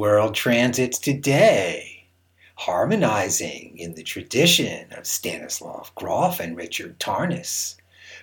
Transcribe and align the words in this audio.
world 0.00 0.34
transits 0.34 0.98
today, 0.98 2.06
harmonizing 2.54 3.76
in 3.76 3.94
the 3.94 4.02
tradition 4.02 4.90
of 4.94 5.06
Stanislav 5.06 5.94
Grof 5.94 6.40
and 6.40 6.56
Richard 6.56 6.98
Tarnas, 6.98 7.76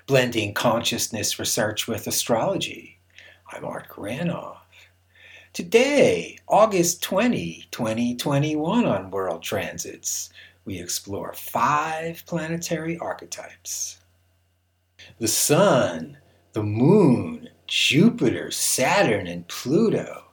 blending 0.07 0.55
consciousness 0.55 1.37
research 1.37 1.87
with 1.87 2.07
astrology. 2.07 2.97
I'm 3.53 3.63
Art 3.63 3.89
Granoff. 3.89 4.57
Today, 5.53 6.39
August 6.47 7.03
20, 7.03 7.67
2021, 7.69 8.85
on 8.85 9.11
World 9.11 9.43
Transits, 9.43 10.31
we 10.65 10.79
explore 10.79 11.35
five 11.35 12.23
planetary 12.25 12.97
archetypes 12.97 13.99
the 15.19 15.27
Sun, 15.27 16.17
the 16.53 16.63
Moon, 16.63 17.49
Jupiter, 17.67 18.49
Saturn, 18.49 19.27
and 19.27 19.47
Pluto 19.47 20.23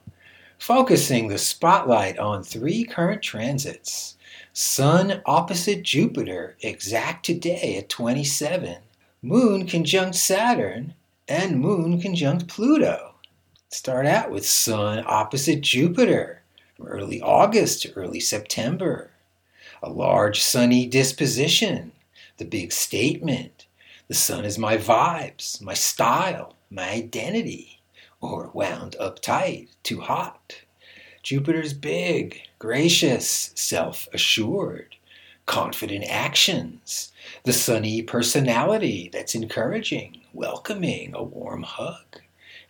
focusing 0.64 1.28
the 1.28 1.36
spotlight 1.36 2.18
on 2.18 2.42
three 2.42 2.84
current 2.84 3.20
transits 3.20 4.16
Sun 4.54 5.20
opposite 5.26 5.82
Jupiter, 5.82 6.56
exact 6.62 7.26
today 7.26 7.76
at 7.76 7.90
27, 7.90 8.78
Moon 9.20 9.66
conjunct 9.66 10.14
Saturn, 10.14 10.94
and 11.28 11.60
Moon 11.60 12.00
conjunct 12.00 12.48
Pluto. 12.48 13.14
Start 13.68 14.06
out 14.06 14.30
with 14.30 14.46
Sun 14.46 15.04
opposite 15.06 15.60
Jupiter 15.60 16.40
from 16.78 16.86
early 16.86 17.20
August 17.20 17.82
to 17.82 17.92
early 17.92 18.20
September. 18.20 19.10
A 19.82 19.90
large 19.90 20.40
sunny 20.40 20.86
disposition, 20.86 21.92
the 22.38 22.46
big 22.46 22.72
statement. 22.72 23.66
The 24.08 24.14
sun 24.14 24.46
is 24.46 24.56
my 24.56 24.78
vibes, 24.78 25.60
my 25.60 25.74
style, 25.74 26.54
my 26.70 26.88
identity 26.88 27.73
or 28.24 28.50
wound 28.54 28.96
up 28.98 29.20
tight, 29.20 29.68
too 29.82 30.00
hot. 30.00 30.62
Jupiter's 31.22 31.74
big, 31.74 32.40
gracious, 32.58 33.50
self 33.54 34.08
assured, 34.14 34.96
confident 35.46 36.04
actions, 36.08 37.12
the 37.44 37.52
sunny 37.52 38.02
personality 38.02 39.10
that's 39.12 39.34
encouraging, 39.34 40.22
welcoming 40.32 41.14
a 41.14 41.22
warm 41.22 41.62
hug, 41.62 42.20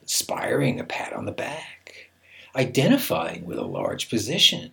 inspiring 0.02 0.80
a 0.80 0.84
pat 0.84 1.12
on 1.12 1.25
the 1.25 1.32
back, 1.32 2.10
identifying 2.56 3.44
with 3.47 3.58
a 3.58 3.62
large 3.62 4.10
position, 4.10 4.72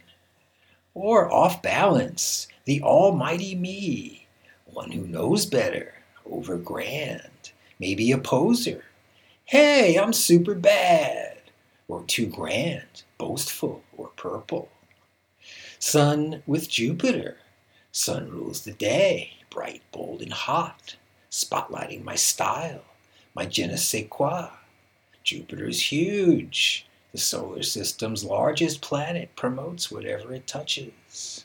or 0.96 1.32
off 1.32 1.62
balance, 1.62 2.48
the 2.66 2.82
almighty 2.82 3.54
me, 3.56 4.28
one 4.66 4.92
who 4.92 5.08
knows 5.08 5.46
better, 5.46 5.94
over 6.26 6.58
grand, 6.58 7.52
maybe 7.80 8.12
a 8.12 8.18
poser, 8.18 8.84
Hey, 9.52 9.98
I'm 9.98 10.14
super 10.14 10.56
bad. 10.56 11.36
Or 11.90 12.06
too 12.06 12.26
grand, 12.28 13.04
boastful, 13.18 13.84
or 13.98 14.08
purple. 14.16 14.70
Sun 15.78 16.42
with 16.48 16.70
Jupiter. 16.70 17.36
Sun 17.92 18.32
rules 18.32 18.62
the 18.62 18.72
day, 18.72 19.34
bright, 19.50 19.82
bold, 19.92 20.22
and 20.22 20.32
hot, 20.32 20.96
spotlighting 21.30 22.06
my 22.06 22.16
style, 22.16 22.86
my 23.36 23.46
je 23.46 23.68
ne 23.68 23.76
sais 23.76 24.08
quoi. 24.10 24.52
Jupiter's 25.22 25.92
huge. 25.92 26.88
The 27.12 27.18
solar 27.18 27.62
system's 27.62 28.24
largest 28.24 28.80
planet 28.80 29.36
promotes 29.36 29.92
whatever 29.92 30.34
it 30.34 30.48
touches. 30.48 31.44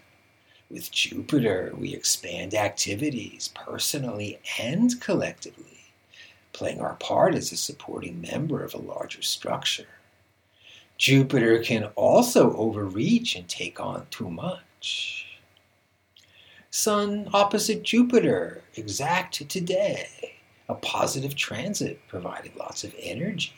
With 0.71 0.93
Jupiter, 0.93 1.75
we 1.77 1.93
expand 1.93 2.55
activities 2.55 3.51
personally 3.53 4.39
and 4.61 5.01
collectively 5.01 5.76
playing 6.57 6.81
our 6.81 6.95
part 6.95 7.35
as 7.35 7.53
a 7.53 7.57
supporting 7.57 8.19
member 8.19 8.65
of 8.65 8.73
a 8.73 8.79
larger 8.79 9.21
structure. 9.21 9.87
Jupiter 10.97 11.59
can 11.59 11.85
also 11.97 12.57
overreach 12.57 13.37
and 13.37 13.47
take 13.47 13.79
on 13.79 14.07
too 14.11 14.31
much. 14.31 15.39
Sun 16.71 17.29
opposite 17.35 17.83
Jupiter, 17.83 18.63
exact 18.75 19.47
today. 19.51 20.39
A 20.71 20.75
positive 20.77 21.37
transit 21.37 22.01
provided 22.09 22.57
lots 22.57 22.85
of 22.85 22.95
energy. 22.99 23.53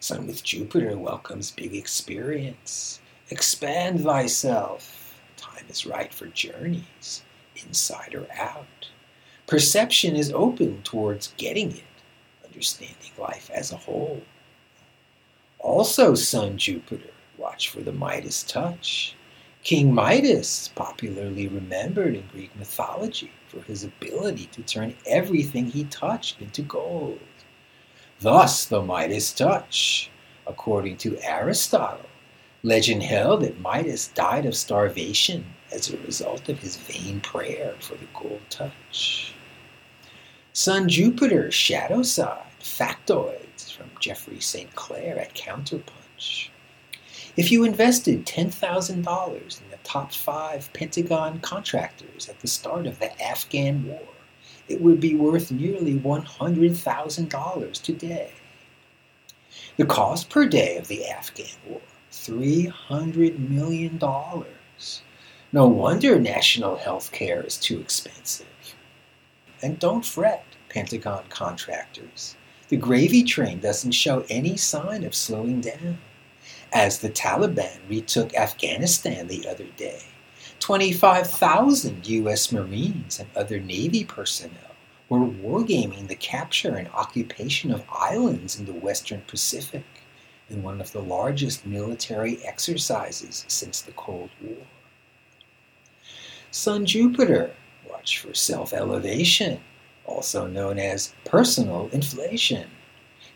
Sun 0.00 0.26
with 0.26 0.42
Jupiter 0.42 0.98
welcomes 0.98 1.52
big 1.52 1.76
experience. 1.76 3.00
Expand 3.30 4.00
thyself. 4.00 5.20
Time 5.36 5.66
is 5.68 5.86
right 5.86 6.12
for 6.12 6.26
journeys, 6.26 7.22
inside 7.54 8.16
or 8.16 8.26
out. 8.36 8.88
Perception 9.48 10.14
is 10.14 10.30
open 10.32 10.82
towards 10.82 11.32
getting 11.38 11.70
it, 11.72 11.84
understanding 12.44 13.12
life 13.18 13.50
as 13.50 13.72
a 13.72 13.78
whole. 13.78 14.20
Also, 15.58 16.14
Sun 16.14 16.58
Jupiter, 16.58 17.08
watch 17.38 17.70
for 17.70 17.80
the 17.80 17.90
Midas 17.90 18.42
touch. 18.42 19.16
King 19.62 19.94
Midas, 19.94 20.68
popularly 20.74 21.48
remembered 21.48 22.14
in 22.14 22.28
Greek 22.30 22.54
mythology 22.56 23.30
for 23.46 23.62
his 23.62 23.84
ability 23.84 24.50
to 24.52 24.60
turn 24.64 24.94
everything 25.06 25.64
he 25.64 25.84
touched 25.84 26.42
into 26.42 26.60
gold. 26.60 27.18
Thus, 28.20 28.66
the 28.66 28.82
Midas 28.82 29.32
touch. 29.32 30.10
According 30.46 30.98
to 30.98 31.18
Aristotle, 31.22 32.04
legend 32.62 33.02
held 33.02 33.40
that 33.44 33.62
Midas 33.62 34.08
died 34.08 34.44
of 34.44 34.54
starvation 34.54 35.46
as 35.72 35.88
a 35.88 35.96
result 35.98 36.50
of 36.50 36.58
his 36.58 36.76
vain 36.76 37.22
prayer 37.22 37.74
for 37.80 37.94
the 37.94 38.08
gold 38.12 38.42
touch. 38.50 39.32
Sun 40.58 40.88
Jupiter, 40.88 41.52
Shadow 41.52 42.02
Side, 42.02 42.42
Factoids 42.60 43.72
from 43.72 43.92
Jeffrey 44.00 44.40
St. 44.40 44.74
Clair 44.74 45.16
at 45.16 45.32
Counterpunch. 45.32 46.48
If 47.36 47.52
you 47.52 47.62
invested 47.62 48.26
$10,000 48.26 48.90
in 48.96 49.70
the 49.70 49.76
top 49.84 50.12
five 50.12 50.68
Pentagon 50.72 51.38
contractors 51.38 52.28
at 52.28 52.40
the 52.40 52.48
start 52.48 52.88
of 52.88 52.98
the 52.98 53.22
Afghan 53.22 53.86
war, 53.86 54.02
it 54.68 54.80
would 54.80 54.98
be 54.98 55.14
worth 55.14 55.52
nearly 55.52 55.94
$100,000 55.94 57.82
today. 57.82 58.32
The 59.76 59.86
cost 59.86 60.28
per 60.28 60.44
day 60.48 60.76
of 60.76 60.88
the 60.88 61.06
Afghan 61.06 61.54
war, 61.68 61.80
$300 62.10 63.48
million. 63.48 63.96
No 65.52 65.68
wonder 65.68 66.18
national 66.18 66.74
health 66.74 67.12
care 67.12 67.42
is 67.42 67.56
too 67.56 67.78
expensive. 67.78 68.48
And 69.62 69.78
don't 69.78 70.04
fret, 70.04 70.44
Pentagon 70.68 71.24
contractors. 71.28 72.36
The 72.68 72.76
gravy 72.76 73.22
train 73.22 73.60
doesn't 73.60 73.92
show 73.92 74.24
any 74.28 74.56
sign 74.56 75.04
of 75.04 75.14
slowing 75.14 75.60
down. 75.60 75.98
As 76.72 76.98
the 76.98 77.08
Taliban 77.08 77.78
retook 77.88 78.34
Afghanistan 78.34 79.26
the 79.26 79.48
other 79.48 79.68
day, 79.76 80.02
25,000 80.60 82.06
U.S. 82.06 82.52
Marines 82.52 83.18
and 83.18 83.28
other 83.34 83.58
Navy 83.58 84.04
personnel 84.04 84.74
were 85.08 85.20
wargaming 85.20 86.08
the 86.08 86.14
capture 86.14 86.76
and 86.76 86.88
occupation 86.88 87.70
of 87.70 87.84
islands 87.90 88.58
in 88.58 88.66
the 88.66 88.74
Western 88.74 89.22
Pacific 89.22 89.84
in 90.50 90.62
one 90.62 90.80
of 90.80 90.92
the 90.92 91.00
largest 91.00 91.64
military 91.64 92.44
exercises 92.44 93.44
since 93.48 93.80
the 93.80 93.92
Cold 93.92 94.30
War. 94.42 94.66
Sun 96.50 96.86
Jupiter, 96.86 97.54
watch 97.88 98.18
for 98.18 98.34
self 98.34 98.72
elevation 98.72 99.60
also 100.08 100.46
known 100.46 100.78
as 100.78 101.14
personal 101.24 101.88
inflation, 101.92 102.66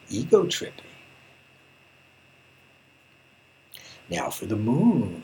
ego 0.08 0.46
tripping. 0.46 0.84
Now 4.08 4.30
for 4.30 4.46
the 4.46 4.56
moon. 4.56 5.22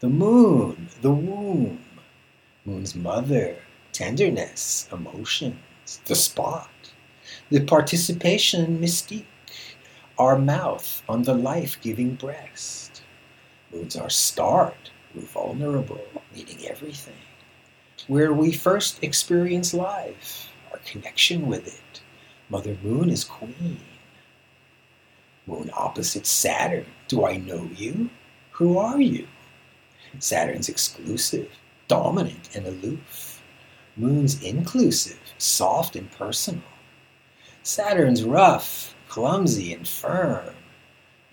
The 0.00 0.08
moon, 0.08 0.88
the 1.00 1.10
womb. 1.10 1.82
Moon's 2.66 2.94
mother, 2.94 3.56
tenderness, 3.92 4.88
emotions, 4.92 5.56
the 6.04 6.14
spot, 6.14 6.70
the 7.50 7.60
participation 7.60 8.78
mystique, 8.78 9.24
our 10.18 10.38
mouth 10.38 11.02
on 11.08 11.22
the 11.22 11.34
life 11.34 11.80
giving 11.80 12.14
breast. 12.14 13.02
Moon's 13.72 13.96
our 13.96 14.10
start, 14.10 14.90
we're 15.14 15.22
vulnerable, 15.22 16.06
needing 16.34 16.66
everything. 16.66 17.14
Where 18.08 18.32
we 18.32 18.52
first 18.52 19.02
experience 19.02 19.72
life, 19.72 20.48
connection 20.86 21.46
with 21.46 21.66
it. 21.66 22.00
Mother 22.48 22.76
Moon 22.82 23.10
is 23.10 23.24
queen. 23.24 23.80
Moon 25.46 25.70
opposite 25.74 26.26
Saturn. 26.26 26.86
Do 27.08 27.26
I 27.26 27.36
know 27.36 27.68
you? 27.76 28.10
Who 28.52 28.78
are 28.78 29.00
you? 29.00 29.26
Saturn's 30.18 30.68
exclusive, 30.68 31.50
dominant, 31.88 32.48
and 32.54 32.66
aloof. 32.66 33.42
Moon's 33.96 34.42
inclusive, 34.42 35.18
soft, 35.38 35.96
and 35.96 36.10
personal. 36.12 36.62
Saturn's 37.62 38.22
rough, 38.22 38.94
clumsy, 39.08 39.72
and 39.72 39.86
firm. 39.86 40.54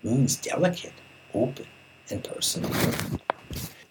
Moon's 0.02 0.36
delicate, 0.36 0.94
open, 1.32 1.66
and 2.10 2.22
personal. 2.24 2.70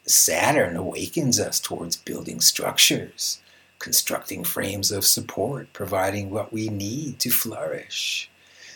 Saturn 0.05 0.75
awakens 0.75 1.39
us 1.39 1.59
towards 1.59 1.95
building 1.95 2.41
structures, 2.41 3.41
constructing 3.83 4.45
frames 4.45 4.93
of 4.93 5.03
support, 5.03 5.67
providing 5.73 6.29
what 6.29 6.53
we 6.53 6.69
need 6.69 7.19
to 7.19 7.29
flourish. 7.29 8.31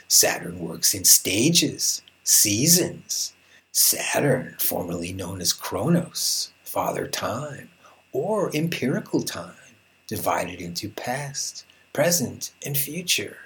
Saturn 0.09 0.59
works 0.59 0.93
in 0.93 1.05
stages, 1.05 2.01
seasons. 2.25 3.33
Saturn, 3.71 4.57
formerly 4.59 5.13
known 5.13 5.39
as 5.39 5.53
Kronos, 5.53 6.51
Father 6.65 7.07
Time, 7.07 7.69
or 8.11 8.53
empirical 8.53 9.21
time, 9.21 9.73
divided 10.07 10.59
into 10.59 10.89
past, 10.89 11.65
present, 11.93 12.51
and 12.65 12.77
future. 12.77 13.37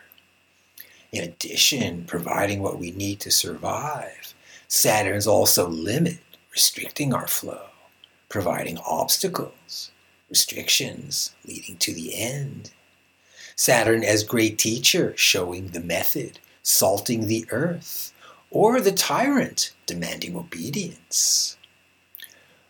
In 1.11 1.23
addition, 1.23 2.05
providing 2.05 2.63
what 2.63 2.79
we 2.79 2.89
need 2.89 3.19
to 3.19 3.29
survive, 3.29 4.33
Saturn's 4.67 5.27
also 5.27 5.67
limit, 5.67 6.17
restricting 6.51 7.13
our 7.13 7.27
flow, 7.27 7.67
providing 8.29 8.79
obstacles, 8.79 9.91
restrictions 10.31 11.35
leading 11.45 11.77
to 11.77 11.93
the 11.93 12.15
end. 12.15 12.71
Saturn 13.55 14.03
as 14.03 14.23
great 14.23 14.57
teacher, 14.57 15.13
showing 15.15 15.67
the 15.67 15.79
method, 15.79 16.39
salting 16.63 17.27
the 17.27 17.45
earth, 17.51 18.11
or 18.49 18.81
the 18.81 18.91
tyrant, 18.91 19.73
demanding 19.85 20.35
obedience. 20.35 21.57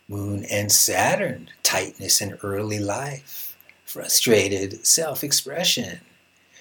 Moon 0.08 0.44
and 0.50 0.70
Saturn, 0.70 1.48
tightness 1.62 2.20
in 2.20 2.38
early 2.42 2.78
life, 2.78 3.56
frustrated 3.84 4.84
self 4.84 5.24
expression, 5.24 6.00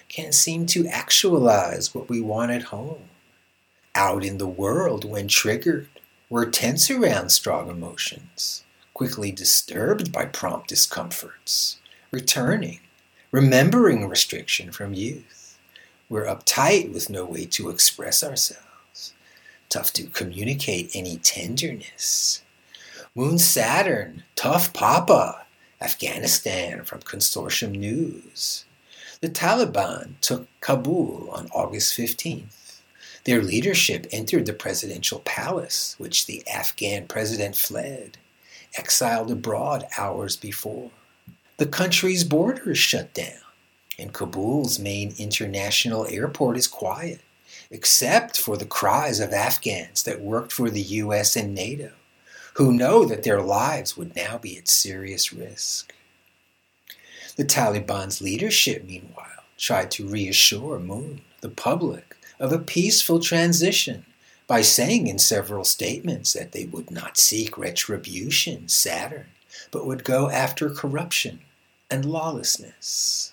can't 0.07 0.33
seem 0.33 0.65
to 0.68 0.88
actualize 0.88 1.94
what 1.94 2.07
we 2.07 2.21
want 2.21 2.51
at 2.51 2.63
home. 2.63 3.09
Out 3.95 4.24
in 4.24 4.38
the 4.38 4.48
world, 4.48 5.03
when 5.03 5.27
triggered, 5.27 5.89
we're 6.30 6.50
tense 6.50 6.89
around 6.89 7.30
strong 7.30 7.69
emotions, 7.69 8.63
quickly 9.01 9.31
disturbed 9.31 10.12
by 10.12 10.24
prompt 10.25 10.68
discomforts, 10.68 11.80
returning, 12.12 12.80
remembering 13.31 14.07
restriction 14.07 14.71
from 14.71 14.94
youth. 14.94 15.57
We're 16.07 16.27
uptight 16.27 16.94
with 16.94 17.09
no 17.09 17.25
way 17.25 17.48
to 17.48 17.71
express 17.71 18.24
ourselves, 18.24 19.15
tough 19.69 19.92
to 19.94 20.03
communicate 20.03 20.92
any 20.94 21.18
tenderness. 21.18 22.44
Moon 23.15 23.39
Saturn, 23.39 24.21
tough 24.36 24.71
papa, 24.71 25.48
Afghanistan 25.81 26.83
from 26.83 27.00
Consortium 27.00 27.71
News. 27.71 28.65
The 29.19 29.30
Taliban 29.30 30.13
took 30.21 30.48
Kabul 30.59 31.27
on 31.31 31.48
August 31.56 31.98
15th. 31.98 32.81
Their 33.24 33.42
leadership 33.42 34.06
entered 34.12 34.45
the 34.45 34.53
presidential 34.53 35.21
palace, 35.25 35.95
which 35.98 36.27
the 36.27 36.48
Afghan 36.48 37.07
president 37.07 37.56
fled, 37.56 38.19
exiled 38.77 39.31
abroad 39.31 39.85
hours 39.97 40.35
before. 40.35 40.91
The 41.57 41.65
country's 41.65 42.23
borders 42.23 42.77
shut 42.77 43.13
down, 43.13 43.41
and 44.00 44.13
Kabul's 44.13 44.79
main 44.79 45.13
international 45.18 46.07
airport 46.07 46.57
is 46.57 46.68
quiet, 46.68 47.21
except 47.69 48.39
for 48.39 48.57
the 48.57 48.65
cries 48.65 49.19
of 49.19 49.31
Afghans 49.31 50.03
that 50.03 50.21
worked 50.21 50.51
for 50.51 50.69
the 50.69 50.81
US 50.81 51.35
and 51.35 51.53
NATO, 51.53 51.91
who 52.56 52.73
know 52.73 53.06
that 53.06 53.23
their 53.23 53.41
lives 53.41 53.95
would 53.95 54.15
now 54.15 54.38
be 54.38 54.57
at 54.57 54.68
serious 54.68 55.31
risk. 55.31 55.94
The 57.38 57.45
Taliban's 57.45 58.21
leadership, 58.21 58.83
meanwhile, 58.85 59.27
tried 59.57 59.91
to 59.91 60.07
reassure 60.07 60.79
Moon, 60.79 61.21
the 61.41 61.50
public, 61.50 62.17
of 62.39 62.51
a 62.51 62.59
peaceful 62.59 63.19
transition 63.19 64.06
by 64.51 64.62
saying 64.62 65.07
in 65.07 65.18
several 65.18 65.63
statements 65.63 66.33
that 66.33 66.51
they 66.51 66.65
would 66.65 66.92
not 66.92 67.18
seek 67.18 67.57
retribution, 67.57 68.68
Saturn, 68.68 69.27
but 69.71 69.86
would 69.86 70.03
go 70.03 70.30
after 70.30 70.69
corruption 70.69 71.39
and 71.89 72.03
lawlessness. 72.03 73.31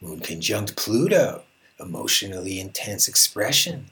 Moon 0.00 0.20
conjunct 0.20 0.76
Pluto, 0.76 1.42
emotionally 1.80 2.60
intense 2.60 3.08
expression. 3.08 3.86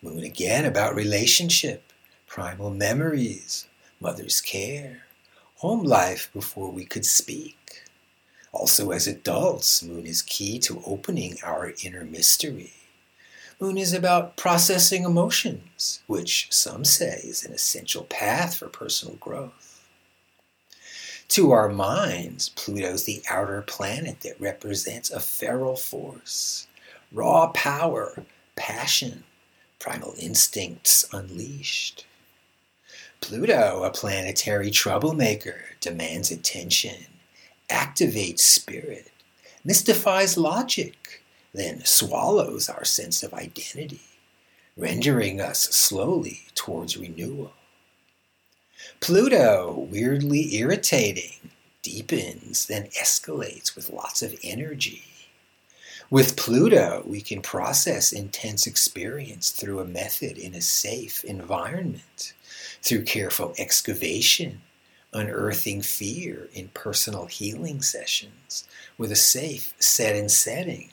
Moon 0.00 0.22
again 0.22 0.64
about 0.64 0.94
relationship, 0.94 1.92
primal 2.28 2.70
memories, 2.70 3.66
mother's 4.00 4.40
care 4.40 5.02
home 5.56 5.82
life 5.82 6.30
before 6.32 6.70
we 6.70 6.84
could 6.84 7.04
speak. 7.04 7.82
Also, 8.52 8.92
as 8.92 9.08
adults, 9.08 9.82
Moon 9.82 10.06
is 10.06 10.22
key 10.22 10.60
to 10.60 10.80
opening 10.86 11.38
our 11.42 11.72
inner 11.82 12.04
mystery. 12.04 12.74
Moon 13.60 13.76
is 13.76 13.92
about 13.92 14.38
processing 14.38 15.04
emotions, 15.04 16.00
which 16.06 16.48
some 16.50 16.82
say 16.82 17.20
is 17.22 17.44
an 17.44 17.52
essential 17.52 18.04
path 18.04 18.56
for 18.56 18.68
personal 18.68 19.16
growth. 19.16 19.86
To 21.28 21.52
our 21.52 21.68
minds, 21.68 22.48
Pluto's 22.48 23.04
the 23.04 23.22
outer 23.28 23.60
planet 23.60 24.22
that 24.22 24.40
represents 24.40 25.10
a 25.10 25.20
feral 25.20 25.76
force, 25.76 26.68
raw 27.12 27.48
power, 27.48 28.24
passion, 28.56 29.24
primal 29.78 30.14
instincts 30.18 31.04
unleashed. 31.12 32.06
Pluto, 33.20 33.82
a 33.84 33.90
planetary 33.90 34.70
troublemaker, 34.70 35.60
demands 35.80 36.30
attention, 36.30 37.04
activates 37.68 38.40
spirit, 38.40 39.10
mystifies 39.64 40.38
logic, 40.38 41.19
then 41.52 41.84
swallows 41.84 42.68
our 42.68 42.84
sense 42.84 43.22
of 43.22 43.34
identity, 43.34 44.00
rendering 44.76 45.40
us 45.40 45.60
slowly 45.60 46.42
towards 46.54 46.96
renewal. 46.96 47.52
Pluto, 49.00 49.86
weirdly 49.90 50.54
irritating, 50.54 51.50
deepens, 51.82 52.66
then 52.66 52.86
escalates 52.88 53.74
with 53.74 53.90
lots 53.90 54.22
of 54.22 54.34
energy. 54.42 55.04
With 56.10 56.36
Pluto, 56.36 57.04
we 57.06 57.20
can 57.20 57.40
process 57.40 58.12
intense 58.12 58.66
experience 58.66 59.50
through 59.50 59.78
a 59.78 59.84
method 59.84 60.38
in 60.38 60.54
a 60.54 60.60
safe 60.60 61.22
environment 61.24 62.32
through 62.82 63.04
careful 63.04 63.54
excavation, 63.58 64.60
unearthing 65.12 65.82
fear 65.82 66.48
in 66.52 66.68
personal 66.68 67.26
healing 67.26 67.80
sessions 67.80 68.66
with 68.98 69.12
a 69.12 69.16
safe 69.16 69.74
set 69.78 70.16
and 70.16 70.30
setting, 70.30 70.90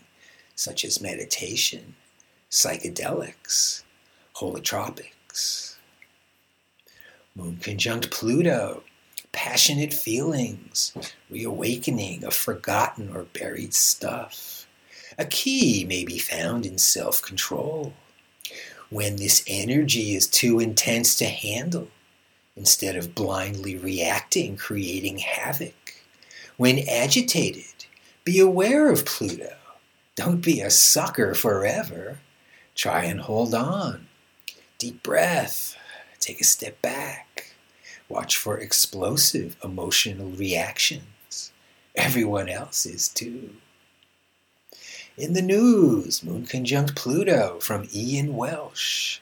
such 0.58 0.84
as 0.84 1.00
meditation, 1.00 1.96
psychedelics, 2.50 3.84
holotropics. 4.36 5.76
Moon 7.36 7.58
conjunct 7.58 8.10
Pluto, 8.10 8.82
passionate 9.32 9.94
feelings, 9.94 10.94
reawakening 11.30 12.24
of 12.24 12.34
forgotten 12.34 13.16
or 13.16 13.24
buried 13.24 13.76
stuff. 13.76 14.66
A 15.20 15.26
key 15.26 15.86
may 15.86 16.04
be 16.04 16.18
found 16.18 16.66
in 16.66 16.80
self 16.80 17.22
control 17.22 17.94
when 18.90 19.18
this 19.18 19.44
energy 19.46 20.16
is 20.16 20.26
too 20.26 20.60
intense 20.60 21.16
to 21.18 21.26
handle, 21.26 21.90
instead 22.56 22.96
of 22.96 23.14
blindly 23.14 23.78
reacting, 23.78 24.58
creating 24.58 25.20
havoc. 25.20 25.94
When 26.56 26.80
agitated, 26.90 27.86
be 28.24 28.40
aware 28.40 28.92
of 28.92 29.06
Pluto. 29.06 29.54
Don't 30.18 30.42
be 30.42 30.62
a 30.62 30.72
sucker 30.72 31.36
forever. 31.36 32.20
Try 32.74 33.04
and 33.04 33.22
hold 33.22 33.54
on. 33.54 34.08
Deep 34.80 35.04
breath. 35.04 35.78
Take 36.20 36.42
a 36.42 36.44
step 36.44 36.82
back. 36.82 37.54
Watch 38.10 38.36
for 38.36 38.58
explosive 38.58 39.56
emotional 39.64 40.32
reactions. 40.32 41.52
Everyone 41.96 42.50
else 42.50 42.88
is 42.88 43.08
too. 43.08 43.52
In 45.18 45.34
the 45.34 45.42
news, 45.44 46.24
Moon 46.24 46.48
conjunct 46.48 46.96
Pluto 46.96 47.60
from 47.60 47.88
Ian 47.94 48.36
Welsh. 48.36 49.20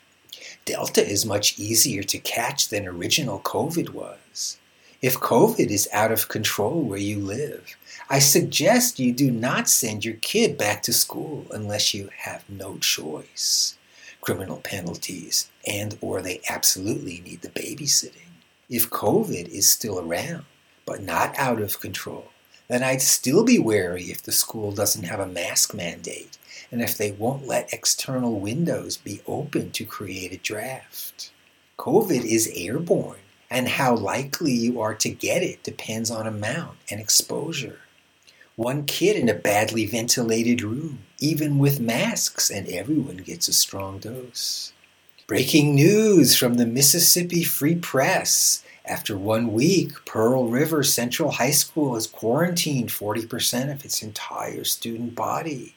Delta 0.63 1.05
is 1.05 1.25
much 1.25 1.59
easier 1.59 2.03
to 2.03 2.17
catch 2.19 2.69
than 2.69 2.87
original 2.87 3.39
COVID 3.41 3.89
was. 3.89 4.57
If 5.05 5.19
COVID 5.19 5.69
is 5.69 5.87
out 5.93 6.11
of 6.11 6.29
control 6.29 6.81
where 6.81 6.97
you 6.97 7.19
live, 7.19 7.77
I 8.09 8.17
suggest 8.17 8.97
you 8.97 9.13
do 9.13 9.29
not 9.29 9.69
send 9.69 10.03
your 10.03 10.15
kid 10.15 10.57
back 10.57 10.81
to 10.81 10.93
school 10.93 11.45
unless 11.51 11.93
you 11.93 12.09
have 12.21 12.43
no 12.49 12.79
choice. 12.79 13.77
Criminal 14.19 14.57
penalties 14.57 15.51
and 15.67 15.95
or 16.01 16.23
they 16.23 16.41
absolutely 16.49 17.21
need 17.23 17.43
the 17.43 17.49
babysitting. 17.49 18.33
If 18.67 18.89
COVID 18.89 19.47
is 19.49 19.69
still 19.69 19.99
around 19.99 20.45
but 20.87 21.03
not 21.03 21.37
out 21.37 21.61
of 21.61 21.79
control, 21.79 22.31
then 22.67 22.81
I'd 22.81 23.03
still 23.03 23.43
be 23.43 23.59
wary 23.59 24.05
if 24.05 24.23
the 24.23 24.31
school 24.31 24.71
doesn't 24.71 25.03
have 25.03 25.19
a 25.19 25.27
mask 25.27 25.75
mandate 25.75 26.39
and 26.71 26.81
if 26.81 26.97
they 26.97 27.11
won't 27.11 27.45
let 27.45 27.71
external 27.71 28.39
windows 28.39 28.97
be 28.97 29.21
open 29.27 29.69
to 29.73 29.85
create 29.85 30.31
a 30.31 30.37
draft. 30.37 31.31
COVID 31.77 32.25
is 32.25 32.51
airborne, 32.55 33.19
and 33.49 33.67
how 33.67 33.95
likely 33.95 34.51
you 34.51 34.81
are 34.81 34.95
to 34.95 35.09
get 35.09 35.43
it 35.43 35.63
depends 35.63 36.09
on 36.11 36.27
amount 36.27 36.77
and 36.89 36.99
exposure. 36.99 37.79
One 38.55 38.85
kid 38.85 39.17
in 39.17 39.27
a 39.27 39.33
badly 39.33 39.85
ventilated 39.85 40.61
room, 40.61 40.99
even 41.19 41.59
with 41.59 41.79
masks, 41.79 42.49
and 42.49 42.67
everyone 42.69 43.17
gets 43.17 43.47
a 43.47 43.53
strong 43.53 43.99
dose. 43.99 44.71
Breaking 45.27 45.75
news 45.75 46.37
from 46.37 46.53
the 46.53 46.65
Mississippi 46.65 47.43
Free 47.43 47.75
Press 47.75 48.63
after 48.87 49.17
one 49.17 49.51
week, 49.51 50.05
Pearl 50.05 50.47
River 50.47 50.83
Central 50.83 51.31
High 51.31 51.51
School 51.51 51.95
has 51.95 52.05
quarantined 52.05 52.89
40% 52.89 53.71
of 53.71 53.83
its 53.83 54.03
entire 54.03 54.63
student 54.63 55.15
body. 55.15 55.75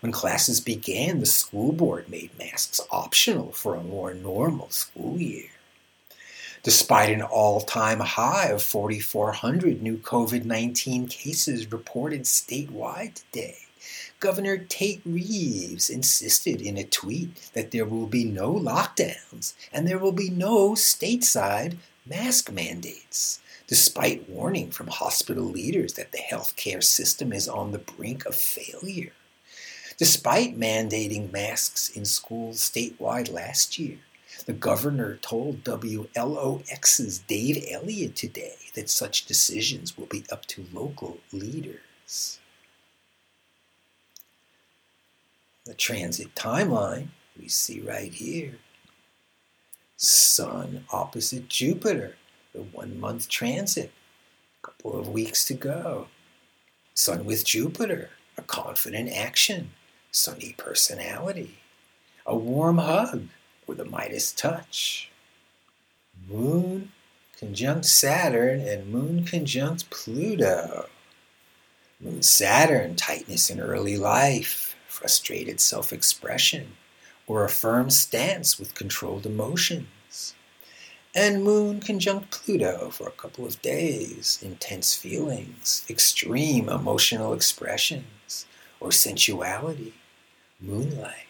When 0.00 0.12
classes 0.12 0.60
began, 0.60 1.20
the 1.20 1.26
school 1.26 1.72
board 1.72 2.10
made 2.10 2.36
masks 2.38 2.80
optional 2.90 3.52
for 3.52 3.74
a 3.74 3.82
more 3.82 4.12
normal 4.12 4.68
school 4.68 5.18
year. 5.18 5.48
Despite 6.62 7.10
an 7.10 7.22
all 7.22 7.60
time 7.60 7.98
high 7.98 8.46
of 8.46 8.62
4,400 8.62 9.82
new 9.82 9.98
COVID 9.98 10.44
19 10.44 11.08
cases 11.08 11.72
reported 11.72 12.22
statewide 12.22 13.14
today, 13.14 13.56
Governor 14.20 14.58
Tate 14.58 15.02
Reeves 15.04 15.90
insisted 15.90 16.62
in 16.62 16.76
a 16.76 16.84
tweet 16.84 17.50
that 17.54 17.72
there 17.72 17.84
will 17.84 18.06
be 18.06 18.24
no 18.24 18.54
lockdowns 18.54 19.54
and 19.72 19.88
there 19.88 19.98
will 19.98 20.12
be 20.12 20.30
no 20.30 20.74
stateside 20.74 21.78
mask 22.06 22.52
mandates, 22.52 23.40
despite 23.66 24.30
warning 24.30 24.70
from 24.70 24.86
hospital 24.86 25.42
leaders 25.42 25.94
that 25.94 26.12
the 26.12 26.22
healthcare 26.30 26.84
system 26.84 27.32
is 27.32 27.48
on 27.48 27.72
the 27.72 27.78
brink 27.78 28.24
of 28.24 28.36
failure. 28.36 29.14
Despite 29.96 30.56
mandating 30.56 31.32
masks 31.32 31.88
in 31.88 32.04
schools 32.04 32.58
statewide 32.58 33.32
last 33.32 33.80
year, 33.80 33.98
the 34.46 34.52
governor 34.52 35.16
told 35.22 35.64
WLOX's 35.64 37.18
Dave 37.20 37.64
Elliott 37.70 38.16
today 38.16 38.56
that 38.74 38.90
such 38.90 39.26
decisions 39.26 39.96
will 39.96 40.06
be 40.06 40.24
up 40.30 40.46
to 40.46 40.66
local 40.72 41.18
leaders. 41.32 42.40
The 45.64 45.74
transit 45.74 46.34
timeline 46.34 47.08
we 47.38 47.48
see 47.48 47.80
right 47.80 48.12
here 48.12 48.56
Sun 49.96 50.84
opposite 50.90 51.48
Jupiter, 51.48 52.16
the 52.52 52.62
one 52.62 52.98
month 52.98 53.28
transit, 53.28 53.92
a 54.60 54.66
couple 54.66 54.98
of 54.98 55.08
weeks 55.08 55.44
to 55.44 55.54
go. 55.54 56.08
Sun 56.94 57.24
with 57.24 57.44
Jupiter, 57.44 58.10
a 58.36 58.42
confident 58.42 59.10
action, 59.12 59.70
sunny 60.10 60.56
personality, 60.58 61.58
a 62.26 62.36
warm 62.36 62.78
hug 62.78 63.28
with 63.66 63.80
a 63.80 63.84
Midas 63.84 64.32
touch. 64.32 65.10
Moon 66.28 66.92
conjunct 67.38 67.86
Saturn 67.86 68.60
and 68.60 68.92
Moon 68.92 69.24
conjunct 69.24 69.90
Pluto. 69.90 70.88
Moon 72.00 72.22
Saturn, 72.22 72.96
tightness 72.96 73.50
in 73.50 73.60
early 73.60 73.96
life, 73.96 74.76
frustrated 74.88 75.60
self 75.60 75.92
expression 75.92 76.72
or 77.26 77.44
a 77.44 77.48
firm 77.48 77.90
stance 77.90 78.58
with 78.58 78.74
controlled 78.74 79.26
emotions. 79.26 80.34
And 81.14 81.44
Moon 81.44 81.80
conjunct 81.80 82.30
Pluto 82.30 82.90
for 82.90 83.06
a 83.08 83.12
couple 83.12 83.46
of 83.46 83.60
days, 83.62 84.38
intense 84.42 84.94
feelings, 84.94 85.84
extreme 85.88 86.68
emotional 86.68 87.32
expressions, 87.34 88.46
or 88.80 88.90
sensuality, 88.90 89.94
moonlight. 90.60 91.26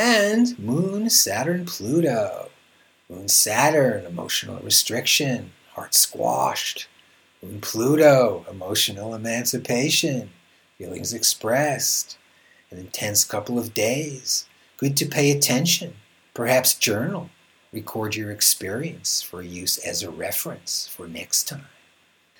And 0.00 0.58
Moon, 0.58 1.10
Saturn, 1.10 1.66
Pluto. 1.66 2.48
Moon, 3.10 3.28
Saturn, 3.28 4.06
emotional 4.06 4.58
restriction, 4.60 5.52
heart 5.72 5.92
squashed. 5.92 6.88
Moon, 7.42 7.60
Pluto, 7.60 8.46
emotional 8.50 9.14
emancipation, 9.14 10.30
feelings 10.78 11.12
expressed. 11.12 12.16
An 12.70 12.78
intense 12.78 13.26
couple 13.26 13.58
of 13.58 13.74
days, 13.74 14.46
Good 14.78 14.96
to 14.96 15.04
pay 15.04 15.30
attention, 15.32 15.96
perhaps 16.32 16.72
journal, 16.72 17.28
record 17.70 18.16
your 18.16 18.30
experience 18.30 19.20
for 19.20 19.42
use 19.42 19.76
as 19.76 20.02
a 20.02 20.10
reference 20.10 20.86
for 20.86 21.08
next 21.08 21.46
time. 21.46 21.66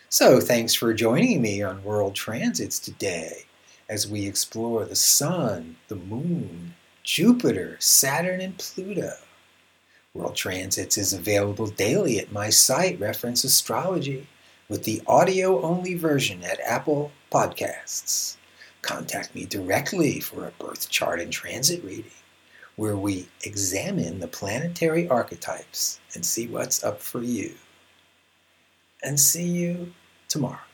So, 0.08 0.40
thanks 0.40 0.72
for 0.72 0.94
joining 0.94 1.42
me 1.42 1.62
on 1.62 1.84
World 1.84 2.14
Transits 2.14 2.78
today 2.78 3.44
as 3.86 4.08
we 4.08 4.26
explore 4.26 4.86
the 4.86 4.96
Sun, 4.96 5.76
the 5.88 5.96
Moon, 5.96 6.74
Jupiter, 7.02 7.76
Saturn, 7.80 8.40
and 8.40 8.58
Pluto. 8.58 9.12
World 10.12 10.36
Transits 10.36 10.98
is 10.98 11.12
available 11.12 11.66
daily 11.66 12.18
at 12.18 12.32
my 12.32 12.50
site, 12.50 12.98
Reference 13.00 13.44
Astrology, 13.44 14.26
with 14.68 14.84
the 14.84 15.02
audio 15.06 15.62
only 15.62 15.94
version 15.94 16.42
at 16.42 16.60
Apple 16.60 17.12
Podcasts. 17.30 18.36
Contact 18.82 19.34
me 19.34 19.44
directly 19.44 20.20
for 20.20 20.46
a 20.46 20.52
birth 20.62 20.88
chart 20.88 21.20
and 21.20 21.32
transit 21.32 21.84
reading 21.84 22.10
where 22.76 22.96
we 22.96 23.28
examine 23.42 24.20
the 24.20 24.26
planetary 24.26 25.06
archetypes 25.08 26.00
and 26.14 26.24
see 26.24 26.46
what's 26.46 26.82
up 26.82 27.00
for 27.00 27.22
you. 27.22 27.52
And 29.02 29.20
see 29.20 29.46
you 29.46 29.92
tomorrow. 30.28 30.69